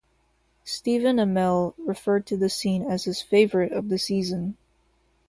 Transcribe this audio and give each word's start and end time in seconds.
Stephen 0.65 1.17
Amell 1.17 1.75
referred 1.77 2.25
to 2.25 2.35
the 2.35 2.49
scene 2.49 2.81
as 2.89 3.03
his 3.03 3.21
favorite 3.21 3.71
of 3.71 3.89
the 3.89 3.99
season. 3.99 4.57